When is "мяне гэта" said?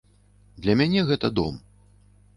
0.81-1.27